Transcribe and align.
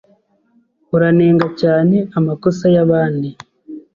Uranenga 0.95 1.47
cyane 1.61 1.97
amakosa 2.17 2.65
yabandi. 2.75 3.29